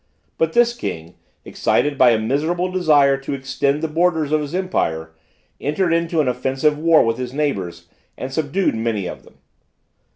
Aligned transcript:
But 0.39 0.53
this 0.53 0.73
king 0.73 1.13
excited 1.45 1.95
by 1.95 2.09
a 2.09 2.17
miserable 2.17 2.71
desire 2.71 3.17
to 3.17 3.35
extend 3.35 3.83
the 3.83 3.87
borders 3.87 4.31
of 4.31 4.41
his 4.41 4.55
empire, 4.55 5.13
entered 5.59 5.93
into 5.93 6.19
an 6.19 6.27
offensive 6.27 6.75
war 6.75 7.05
with 7.05 7.19
his 7.19 7.33
neighbors, 7.33 7.87
and 8.17 8.33
subdued 8.33 8.73
many 8.73 9.05
of 9.05 9.21
them. 9.21 9.35